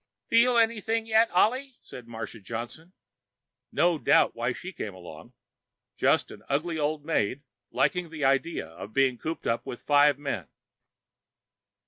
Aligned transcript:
"Feel 0.29 0.57
anything 0.57 1.05
yet, 1.05 1.29
Ollie?" 1.29 1.75
said 1.79 2.07
Marsha 2.07 2.41
Johnson. 2.43 2.91
No 3.71 3.99
doubt 3.99 4.33
why 4.35 4.51
she 4.51 4.73
came 4.73 4.95
along. 4.95 5.33
Just 5.95 6.31
an 6.31 6.41
ugly 6.49 6.79
old 6.79 7.05
maid 7.05 7.43
liking 7.69 8.09
the 8.09 8.25
idea 8.25 8.65
of 8.67 8.93
being 8.93 9.19
cooped 9.19 9.45
up 9.45 9.63
with 9.63 9.79
five 9.79 10.17
men. 10.17 10.47